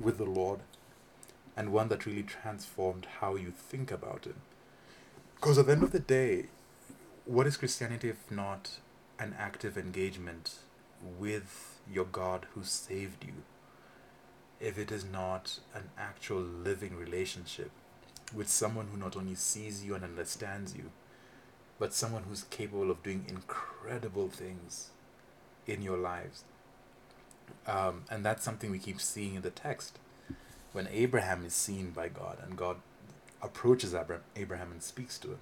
with 0.00 0.18
the 0.18 0.24
Lord, 0.24 0.60
and 1.56 1.72
one 1.72 1.88
that 1.88 2.06
really 2.06 2.22
transformed 2.22 3.06
how 3.20 3.36
you 3.36 3.50
think 3.50 3.90
about 3.90 4.24
Him. 4.24 4.36
Because 5.36 5.58
at 5.58 5.66
the 5.66 5.72
end 5.72 5.82
of 5.82 5.92
the 5.92 6.00
day, 6.00 6.46
what 7.24 7.46
is 7.46 7.56
Christianity 7.56 8.08
if 8.08 8.30
not 8.30 8.78
an 9.18 9.34
active 9.38 9.78
engagement 9.78 10.56
with 11.18 11.78
your 11.90 12.04
God 12.04 12.46
who 12.54 12.64
saved 12.64 13.24
you? 13.24 13.34
If 14.60 14.78
it 14.78 14.90
is 14.90 15.04
not 15.04 15.58
an 15.74 15.90
actual 15.98 16.40
living 16.40 16.96
relationship 16.96 17.70
with 18.34 18.48
someone 18.48 18.88
who 18.90 18.98
not 18.98 19.16
only 19.16 19.34
sees 19.34 19.84
you 19.84 19.94
and 19.94 20.04
understands 20.04 20.74
you, 20.76 20.90
but 21.78 21.92
someone 21.92 22.24
who's 22.28 22.44
capable 22.44 22.90
of 22.90 23.02
doing 23.02 23.24
incredible 23.28 24.28
things 24.28 24.90
in 25.66 25.82
your 25.82 25.98
lives. 25.98 26.44
Um, 27.66 28.04
and 28.10 28.24
that's 28.24 28.44
something 28.44 28.70
we 28.70 28.78
keep 28.78 29.00
seeing 29.00 29.34
in 29.34 29.42
the 29.42 29.50
text. 29.50 29.98
When 30.72 30.88
Abraham 30.90 31.44
is 31.44 31.54
seen 31.54 31.90
by 31.90 32.08
God 32.08 32.38
and 32.42 32.56
God 32.56 32.76
approaches 33.44 33.94
Abraham 33.94 34.72
and 34.72 34.82
speaks 34.82 35.18
to 35.18 35.32
him. 35.32 35.38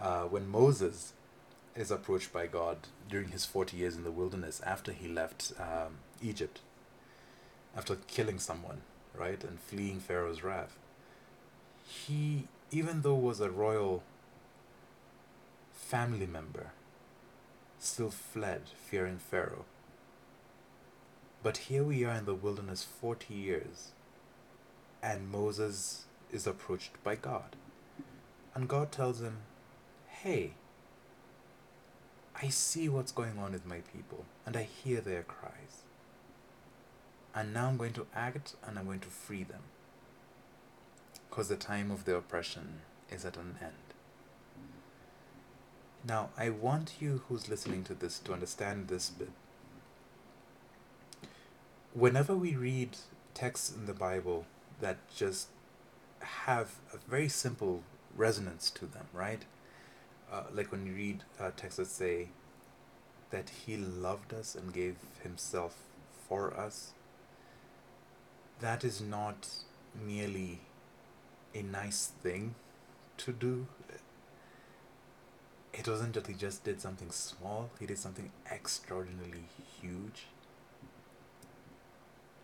Uh, 0.00 0.22
when 0.22 0.48
Moses 0.48 1.12
is 1.76 1.90
approached 1.90 2.32
by 2.32 2.46
God 2.46 2.78
during 3.08 3.28
his 3.28 3.44
40 3.44 3.76
years 3.76 3.96
in 3.96 4.02
the 4.02 4.10
wilderness 4.10 4.60
after 4.64 4.92
he 4.92 5.06
left 5.06 5.52
um, 5.60 5.98
Egypt, 6.22 6.60
after 7.76 7.96
killing 8.06 8.38
someone, 8.38 8.82
right, 9.14 9.42
and 9.44 9.60
fleeing 9.60 10.00
Pharaoh's 10.00 10.42
wrath, 10.42 10.76
he, 11.86 12.48
even 12.70 13.02
though 13.02 13.14
was 13.14 13.40
a 13.40 13.50
royal 13.50 14.02
family 15.72 16.26
member, 16.26 16.72
still 17.78 18.10
fled, 18.10 18.62
fearing 18.86 19.18
Pharaoh. 19.18 19.64
But 21.42 21.56
here 21.68 21.82
we 21.82 22.04
are 22.04 22.14
in 22.14 22.24
the 22.24 22.34
wilderness 22.34 22.84
40 22.84 23.34
years, 23.34 23.92
and 25.02 25.30
Moses 25.30 26.04
is 26.30 26.46
approached 26.46 27.02
by 27.02 27.16
God. 27.16 27.56
And 28.54 28.68
God 28.68 28.92
tells 28.92 29.20
him, 29.20 29.38
Hey, 30.08 30.52
I 32.40 32.48
see 32.48 32.88
what's 32.88 33.12
going 33.12 33.38
on 33.38 33.52
with 33.52 33.66
my 33.66 33.80
people, 33.92 34.24
and 34.46 34.56
I 34.56 34.62
hear 34.62 35.00
their 35.00 35.22
cries. 35.22 35.81
And 37.34 37.54
now 37.54 37.68
I'm 37.68 37.76
going 37.76 37.94
to 37.94 38.06
act 38.14 38.54
and 38.66 38.78
I'm 38.78 38.84
going 38.84 39.00
to 39.00 39.08
free 39.08 39.42
them. 39.42 39.62
Because 41.28 41.48
the 41.48 41.56
time 41.56 41.90
of 41.90 42.04
their 42.04 42.16
oppression 42.16 42.80
is 43.10 43.24
at 43.24 43.36
an 43.36 43.56
end. 43.60 43.72
Now, 46.04 46.30
I 46.36 46.50
want 46.50 46.94
you 47.00 47.22
who's 47.28 47.48
listening 47.48 47.84
to 47.84 47.94
this 47.94 48.18
to 48.20 48.32
understand 48.32 48.88
this 48.88 49.08
bit. 49.08 49.30
Whenever 51.94 52.34
we 52.34 52.56
read 52.56 52.96
texts 53.34 53.72
in 53.74 53.86
the 53.86 53.94
Bible 53.94 54.44
that 54.80 54.96
just 55.14 55.48
have 56.20 56.76
a 56.92 56.98
very 57.08 57.28
simple 57.28 57.82
resonance 58.16 58.70
to 58.70 58.86
them, 58.86 59.06
right? 59.12 59.42
Uh, 60.30 60.44
like 60.52 60.72
when 60.72 60.86
you 60.86 60.92
read 60.92 61.22
uh, 61.38 61.50
texts 61.56 61.76
that 61.78 61.86
say 61.86 62.28
that 63.30 63.50
He 63.64 63.76
loved 63.76 64.34
us 64.34 64.54
and 64.54 64.72
gave 64.72 64.96
Himself 65.22 65.76
for 66.28 66.52
us, 66.54 66.92
that 68.62 68.84
is 68.84 69.00
not 69.00 69.48
merely 70.06 70.60
a 71.54 71.62
nice 71.62 72.06
thing 72.22 72.54
to 73.18 73.32
do 73.32 73.66
it 75.72 75.88
wasn't 75.88 76.14
that 76.14 76.26
he 76.26 76.34
just 76.34 76.64
did 76.64 76.80
something 76.80 77.10
small, 77.10 77.70
he 77.80 77.86
did 77.86 77.98
something 77.98 78.30
extraordinarily 78.50 79.44
huge. 79.80 80.26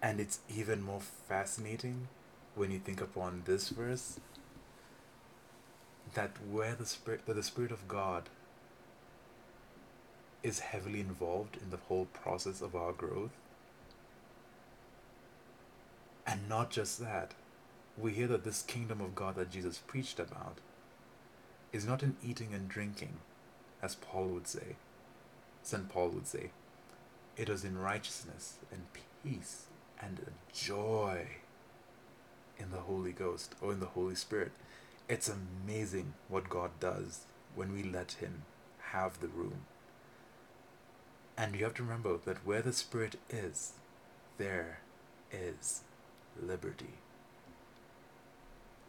And 0.00 0.20
it's 0.20 0.40
even 0.48 0.82
more 0.82 1.00
fascinating 1.00 2.08
when 2.54 2.70
you 2.70 2.78
think 2.78 3.00
upon 3.00 3.42
this 3.44 3.68
verse 3.68 4.18
that 6.14 6.30
where 6.50 6.74
the 6.74 6.86
spirit 6.86 7.26
that 7.26 7.34
the 7.34 7.42
spirit 7.42 7.70
of 7.70 7.86
God 7.86 8.30
is 10.42 10.60
heavily 10.60 11.00
involved 11.00 11.58
in 11.62 11.70
the 11.70 11.76
whole 11.88 12.06
process 12.06 12.62
of 12.62 12.74
our 12.74 12.92
growth. 12.92 13.32
And 16.28 16.46
not 16.46 16.70
just 16.70 17.00
that, 17.00 17.32
we 17.96 18.12
hear 18.12 18.26
that 18.26 18.44
this 18.44 18.60
kingdom 18.60 19.00
of 19.00 19.14
God 19.14 19.36
that 19.36 19.50
Jesus 19.50 19.78
preached 19.78 20.20
about 20.20 20.58
is 21.72 21.86
not 21.86 22.02
in 22.02 22.16
eating 22.22 22.52
and 22.52 22.68
drinking, 22.68 23.14
as 23.82 23.94
Paul 23.94 24.26
would 24.26 24.46
say, 24.46 24.76
St. 25.62 25.88
Paul 25.88 26.10
would 26.10 26.26
say. 26.26 26.50
It 27.38 27.48
is 27.48 27.64
in 27.64 27.78
righteousness 27.78 28.56
and 28.70 28.82
peace 29.24 29.64
and 30.02 30.20
joy 30.52 31.28
in 32.58 32.72
the 32.72 32.80
Holy 32.80 33.12
Ghost 33.12 33.54
or 33.62 33.72
in 33.72 33.80
the 33.80 33.86
Holy 33.86 34.14
Spirit. 34.14 34.52
It's 35.08 35.30
amazing 35.30 36.12
what 36.28 36.50
God 36.50 36.72
does 36.78 37.20
when 37.54 37.72
we 37.72 37.82
let 37.82 38.12
Him 38.12 38.42
have 38.92 39.20
the 39.20 39.28
room. 39.28 39.60
And 41.38 41.56
you 41.56 41.64
have 41.64 41.74
to 41.74 41.82
remember 41.82 42.18
that 42.26 42.44
where 42.44 42.60
the 42.62 42.74
Spirit 42.74 43.16
is, 43.30 43.72
there 44.36 44.80
is 45.32 45.82
liberty. 46.42 46.94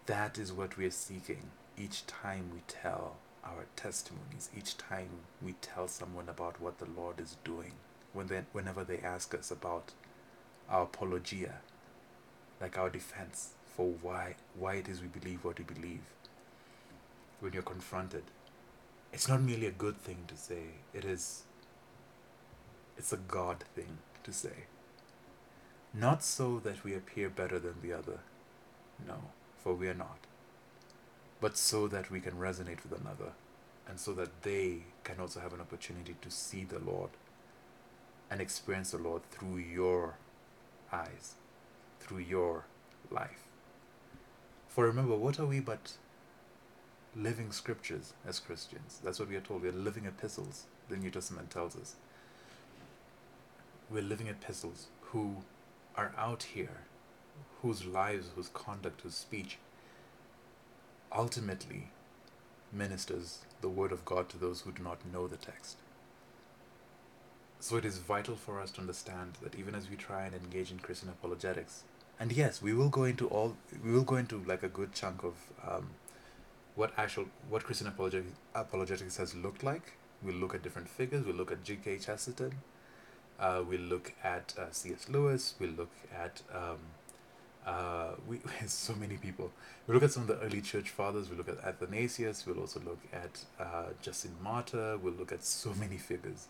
That 0.06 0.38
is 0.38 0.52
what 0.52 0.78
we 0.78 0.86
are 0.86 0.92
seeking 0.92 1.52
each 1.78 2.06
time 2.08 2.50
we 2.54 2.62
tell 2.68 3.18
our 3.44 3.66
testimonies, 3.76 4.50
each 4.58 4.78
time 4.78 5.10
we 5.42 5.54
tell 5.62 5.88
someone 5.88 6.28
about 6.30 6.60
what 6.60 6.80
the 6.80 6.88
Lord 6.98 7.20
is 7.20 7.38
doing, 7.44 7.74
when 8.14 8.28
they, 8.28 8.42
whenever 8.52 8.84
they 8.84 9.00
ask 9.00 9.34
us 9.34 9.52
about 9.52 9.94
our 10.70 10.84
apologia, 10.84 11.56
like 12.60 12.78
our 12.78 12.90
defense 12.90 13.52
for 13.76 13.94
why 14.02 14.36
why 14.58 14.76
it 14.76 14.90
is 14.90 15.02
we 15.02 15.08
believe 15.08 15.44
what 15.44 15.58
we 15.58 15.64
believe. 15.64 16.02
When 17.40 17.54
you're 17.54 17.64
confronted, 17.64 18.24
it's 19.14 19.30
not 19.30 19.42
merely 19.42 19.68
a 19.68 19.72
good 19.72 19.98
thing 19.98 20.26
to 20.28 20.36
say. 20.36 20.64
It 20.94 21.06
is. 21.06 21.44
It's 22.98 23.14
a 23.14 23.18
God 23.18 23.64
thing 23.76 24.00
to 24.24 24.34
say. 24.34 24.66
Not 25.94 26.24
so 26.24 26.60
that 26.60 26.84
we 26.84 26.94
appear 26.94 27.30
better 27.30 27.60
than 27.60 27.82
the 27.82 27.94
other. 27.94 28.20
No, 29.08 29.16
for 29.58 29.74
we 29.74 29.88
are 29.88 29.94
not 29.94 30.20
but 31.42 31.58
so 31.58 31.88
that 31.88 32.12
we 32.12 32.20
can 32.20 32.34
resonate 32.34 32.84
with 32.84 33.00
another 33.00 33.32
and 33.88 34.00
so 34.00 34.14
that 34.14 34.44
they 34.44 34.80
can 35.04 35.20
also 35.20 35.40
have 35.40 35.54
an 35.54 35.62
opportunity 35.62 36.16
to 36.22 36.30
see 36.30 36.64
the 36.64 36.80
Lord 36.80 37.10
and 38.30 38.40
experience 38.42 38.92
the 38.92 38.98
Lord 38.98 39.24
through 39.32 39.58
your 39.58 40.16
eyes, 40.92 41.36
through 42.00 42.20
your 42.20 42.66
life. 43.10 43.44
For 44.68 44.86
remember, 44.86 45.16
what 45.16 45.40
are 45.40 45.46
we 45.46 45.60
but 45.60 45.94
living 47.16 47.52
scriptures 47.52 48.14
as 48.28 48.40
Christians? 48.40 49.00
That's 49.04 49.20
what 49.20 49.30
we 49.30 49.36
are 49.36 49.42
told. 49.42 49.64
We 49.64 49.70
are 49.70 49.74
living 49.74 50.06
epistles, 50.06 50.66
the 50.90 50.98
New 50.98 51.10
Testament 51.10 51.50
tells 51.50 51.76
us. 51.76 51.96
We're 53.90 54.04
living 54.04 54.28
epistles 54.28 54.88
who 55.02 55.38
are 56.00 56.14
out 56.18 56.44
here, 56.44 56.78
whose 57.62 57.86
lives, 57.86 58.28
whose 58.36 58.50
conduct, 58.50 59.02
whose 59.02 59.16
speech 59.16 59.58
ultimately 61.12 61.90
ministers 62.72 63.40
the 63.62 63.70
Word 63.70 63.92
of 63.92 64.06
God 64.06 64.30
to 64.30 64.38
those 64.38 64.62
who 64.62 64.72
do 64.72 64.82
not 64.84 65.00
know 65.12 65.28
the 65.28 65.36
text. 65.36 65.78
So 67.60 67.76
it 67.76 67.84
is 67.84 67.98
vital 67.98 68.36
for 68.36 68.62
us 68.62 68.72
to 68.72 68.82
understand 68.82 69.34
that 69.42 69.56
even 69.56 69.76
as 69.76 69.90
we 69.90 69.98
try 69.98 70.26
and 70.26 70.34
engage 70.34 70.72
in 70.72 70.80
Christian 70.80 71.10
apologetics, 71.10 71.84
and 72.18 72.32
yes, 72.32 72.62
we 72.62 72.74
will 72.74 72.90
go 72.90 73.04
into 73.04 73.28
all, 73.28 73.58
we 73.84 73.92
will 73.92 74.04
go 74.04 74.16
into 74.16 74.42
like 74.46 74.64
a 74.64 74.70
good 74.70 74.94
chunk 74.94 75.24
of 75.24 75.34
um, 75.68 75.90
what 76.76 76.94
actual, 76.98 77.26
what 77.50 77.66
Christian 77.66 77.88
apologetics, 77.88 78.38
apologetics 78.56 79.18
has 79.18 79.36
looked 79.36 79.64
like. 79.64 79.98
We'll 80.22 80.36
look 80.36 80.56
at 80.56 80.64
different 80.64 80.90
figures. 80.90 81.26
We'll 81.26 81.36
look 81.36 81.52
at 81.52 81.64
G.K. 81.64 82.00
Chesterton. 82.00 82.54
Uh, 83.40 83.64
we'll 83.68 83.80
look 83.80 84.14
at 84.24 84.54
uh, 84.58 84.72
C.S. 84.72 85.08
Lewis. 85.10 85.56
We'll 85.60 85.72
look 85.72 85.92
at 86.14 86.42
um, 86.54 86.78
uh, 87.66 88.12
we 88.28 88.40
so 88.68 88.94
many 88.96 89.18
people. 89.18 89.52
We 89.88 89.94
look 89.94 90.04
at 90.04 90.12
some 90.12 90.24
of 90.24 90.28
the 90.28 90.40
early 90.40 90.62
church 90.62 90.90
fathers. 90.90 91.30
We 91.30 91.38
look 91.38 91.50
at 91.50 91.64
Athanasius. 91.64 92.46
We'll 92.46 92.60
also 92.60 92.80
look 92.80 93.00
at 93.14 93.46
uh, 93.60 93.90
Justin 94.02 94.36
Martyr. 94.42 94.98
We'll 94.98 95.14
look 95.14 95.32
at 95.32 95.44
so 95.44 95.74
many 95.80 95.98
figures, 95.98 96.48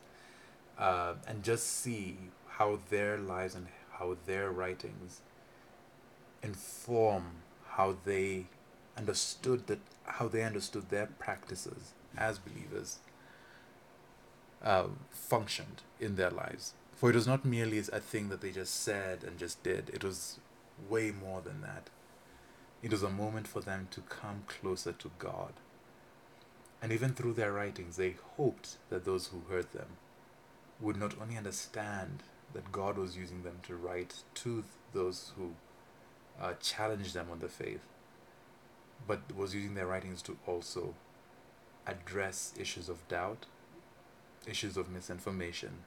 uh, 0.77 1.13
and 1.27 1.43
just 1.43 1.67
see 1.67 2.17
how 2.47 2.79
their 2.89 3.17
lives 3.17 3.55
and 3.55 3.67
how 3.93 4.17
their 4.25 4.49
writings 4.51 5.21
inform 6.41 7.23
how 7.71 7.97
they 8.05 8.45
understood 8.97 9.67
that 9.67 9.79
how 10.03 10.27
they 10.27 10.43
understood 10.43 10.89
their 10.89 11.07
practices 11.19 11.93
as 12.17 12.39
believers 12.39 12.99
uh, 14.63 14.85
functioned 15.09 15.81
in 15.99 16.15
their 16.15 16.31
lives. 16.31 16.73
For 16.99 17.09
it 17.09 17.15
was 17.15 17.27
not 17.27 17.45
merely 17.45 17.77
a 17.77 18.01
thing 18.01 18.27
that 18.27 18.41
they 18.41 18.51
just 18.51 18.83
said 18.83 19.23
and 19.23 19.37
just 19.37 19.63
did. 19.63 19.89
It 19.93 20.03
was 20.03 20.37
way 20.89 21.11
more 21.11 21.39
than 21.39 21.61
that. 21.61 21.89
It 22.83 22.91
was 22.91 23.03
a 23.03 23.09
moment 23.09 23.47
for 23.47 23.61
them 23.61 23.87
to 23.91 24.01
come 24.01 24.43
closer 24.47 24.91
to 24.91 25.11
God. 25.17 25.53
And 26.81 26.91
even 26.91 27.13
through 27.13 27.35
their 27.35 27.53
writings, 27.53 27.95
they 27.95 28.17
hoped 28.35 28.79
that 28.89 29.05
those 29.05 29.27
who 29.27 29.43
heard 29.49 29.71
them 29.71 29.95
would 30.81 30.97
not 30.97 31.15
only 31.21 31.37
understand 31.37 32.21
that 32.53 32.69
God 32.73 32.97
was 32.97 33.15
using 33.15 33.43
them 33.43 33.59
to 33.63 33.77
write 33.77 34.23
to 34.33 34.65
those 34.91 35.31
who 35.37 35.53
uh, 36.41 36.55
challenged 36.59 37.13
them 37.13 37.27
on 37.31 37.39
the 37.39 37.47
faith, 37.47 37.85
but 39.07 39.21
was 39.33 39.55
using 39.55 39.73
their 39.73 39.87
writings 39.87 40.21
to 40.23 40.35
also 40.45 40.95
address 41.87 42.53
issues 42.59 42.89
of 42.89 43.07
doubt, 43.07 43.45
issues 44.45 44.75
of 44.75 44.89
misinformation, 44.89 45.83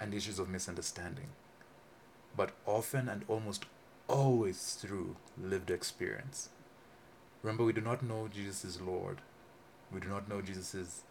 and 0.00 0.14
issues 0.14 0.38
of 0.38 0.48
misunderstanding 0.48 1.28
but 2.36 2.52
often 2.66 3.08
and 3.08 3.24
almost 3.28 3.66
always 4.08 4.74
through 4.80 5.16
lived 5.40 5.70
experience. 5.70 6.48
Remember, 7.42 7.64
we 7.64 7.72
do 7.72 7.80
not 7.80 8.02
know 8.02 8.28
Jesus 8.32 8.64
is 8.64 8.80
Lord. 8.80 9.18
We 9.92 10.00
do 10.00 10.08
not 10.08 10.28
know 10.28 10.40
Jesus 10.40 10.74
is, 10.74 11.02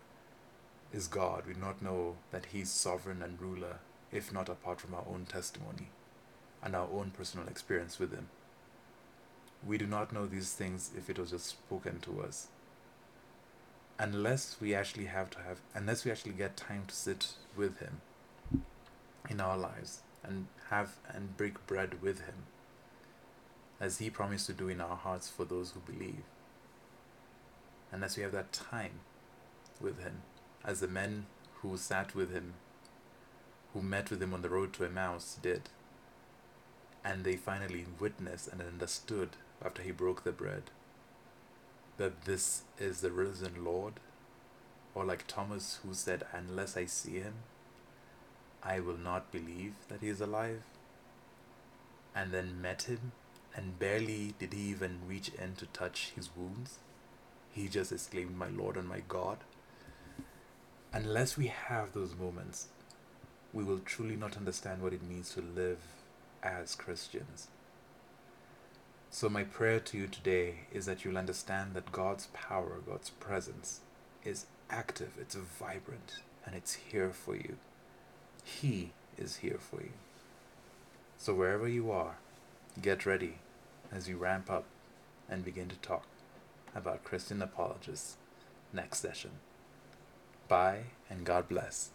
is 0.94 1.08
God. 1.08 1.44
We 1.48 1.54
do 1.54 1.60
not 1.60 1.82
know 1.82 2.18
that 2.32 2.48
He's 2.48 2.70
sovereign 2.70 3.22
and 3.22 3.42
ruler, 3.42 3.80
if 4.12 4.32
not 4.32 4.50
apart 4.50 4.80
from 4.80 4.94
our 4.94 5.06
own 5.08 5.26
testimony 5.26 5.90
and 6.64 6.76
our 6.76 6.88
own 6.92 7.12
personal 7.12 7.48
experience 7.48 8.00
with 8.00 8.14
Him. 8.14 8.28
we 9.68 9.78
do 9.78 9.86
not 9.86 10.14
know 10.14 10.26
these 10.26 10.54
things 10.54 10.92
if 10.98 11.10
it 11.10 11.20
was 11.20 11.32
just 11.32 11.46
spoken 11.48 12.00
to 12.00 12.22
us. 12.22 12.48
Unless 13.98 14.58
we 14.62 14.74
actually 14.74 15.06
have 15.06 15.30
to 15.32 15.40
have, 15.40 15.60
unless 15.74 16.06
we 16.06 16.12
actually 16.12 16.32
get 16.32 16.56
time 16.56 16.84
to 16.88 16.96
sit 16.96 17.34
with 17.58 17.80
Him 17.80 18.02
in 19.30 19.40
our 19.40 19.58
lives 19.58 20.02
and 20.24 20.48
have 20.70 20.96
and 21.08 21.38
break 21.38 21.66
bread 21.68 22.02
with 22.02 22.22
Him, 22.22 22.46
as 23.80 24.00
He 24.00 24.10
promised 24.10 24.48
to 24.48 24.54
do 24.54 24.68
in 24.68 24.82
our 24.82 24.96
hearts 24.96 25.30
for 25.30 25.46
those 25.46 25.72
who 25.72 25.80
believe. 25.92 26.24
Unless 27.92 28.18
we 28.18 28.24
have 28.24 28.32
that 28.34 28.52
time 28.52 29.00
with 29.80 30.02
Him, 30.02 30.22
as 30.64 30.80
the 30.80 30.88
men 30.88 31.26
who 31.62 31.78
sat 31.78 32.16
with 32.16 32.32
Him, 32.32 32.54
who 33.74 33.82
met 33.82 34.10
with 34.10 34.22
Him 34.22 34.34
on 34.34 34.42
the 34.42 34.50
road 34.50 34.74
to 34.74 34.86
Emmaus 34.86 35.38
did, 35.42 35.70
and 37.04 37.24
they 37.24 37.36
finally 37.36 37.86
witnessed 38.00 38.48
and 38.50 38.62
understood 38.62 39.30
after 39.64 39.82
he 39.82 39.92
broke 39.92 40.24
the 40.24 40.32
bread 40.32 40.64
that 42.00 42.24
this 42.24 42.64
is 42.80 43.02
the 43.02 43.12
risen 43.12 43.64
Lord? 43.64 43.94
Or 44.96 45.06
like 45.06 45.28
Thomas 45.28 45.80
who 45.84 45.94
said, 45.94 46.26
Unless 46.34 46.76
I 46.76 46.86
see 46.86 47.20
him, 47.20 47.36
I 48.64 48.80
will 48.80 48.98
not 48.98 49.32
believe 49.32 49.74
that 49.88 50.02
he 50.02 50.10
is 50.10 50.22
alive? 50.22 50.62
And 52.16 52.32
then 52.32 52.62
met 52.62 52.84
him, 52.84 53.14
and 53.56 53.80
barely 53.80 54.34
did 54.40 54.54
he 54.54 54.62
even 54.70 55.00
reach 55.08 55.30
in 55.30 55.56
to 55.56 55.66
touch 55.68 56.12
his 56.16 56.30
wounds. 56.36 56.80
He 57.52 57.68
just 57.68 57.92
exclaimed, 57.92 58.38
My 58.38 58.50
Lord 58.50 58.76
and 58.78 58.88
my 58.88 59.02
God. 59.08 59.40
Unless 60.92 61.38
we 61.38 61.48
have 61.48 61.94
those 61.94 62.16
moments, 62.16 62.68
we 63.54 63.64
will 63.64 63.80
truly 63.80 64.16
not 64.16 64.38
understand 64.38 64.82
what 64.82 64.94
it 64.94 65.04
means 65.04 65.34
to 65.34 65.42
live 65.42 65.80
as 66.44 66.76
Christians. 66.76 67.48
So, 69.12 69.28
my 69.28 69.44
prayer 69.44 69.80
to 69.80 69.98
you 69.98 70.08
today 70.08 70.68
is 70.72 70.86
that 70.86 71.04
you'll 71.04 71.18
understand 71.18 71.74
that 71.74 71.92
God's 71.92 72.28
power, 72.28 72.80
God's 72.86 73.10
presence 73.10 73.82
is 74.24 74.46
active, 74.70 75.14
it's 75.20 75.36
vibrant, 75.36 76.20
and 76.46 76.56
it's 76.56 76.74
here 76.74 77.12
for 77.12 77.36
you. 77.36 77.58
He 78.50 78.92
is 79.18 79.38
here 79.38 79.58
for 79.60 79.82
you. 79.82 79.92
So, 81.18 81.34
wherever 81.34 81.68
you 81.68 81.92
are, 81.92 82.18
get 82.82 83.06
ready 83.06 83.36
as 83.92 84.10
you 84.10 84.18
ramp 84.18 84.50
up 84.50 84.66
and 85.30 85.46
begin 85.46 85.70
to 85.70 85.76
talk 85.78 86.06
about 86.76 87.04
Christian 87.04 87.42
apologists 87.42 88.18
next 88.74 89.00
session. 89.00 89.32
Bye, 90.48 90.84
and 91.10 91.26
God 91.26 91.48
bless. 91.48 91.92